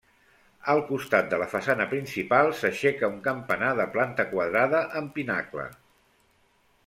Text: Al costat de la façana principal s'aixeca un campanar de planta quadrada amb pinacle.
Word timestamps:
Al 0.71 0.79
costat 0.85 1.27
de 1.33 1.37
la 1.41 1.47
façana 1.51 1.85
principal 1.91 2.49
s'aixeca 2.61 3.11
un 3.17 3.21
campanar 3.27 3.69
de 3.81 3.87
planta 3.97 4.27
quadrada 4.33 4.79
amb 5.03 5.13
pinacle. 5.19 5.67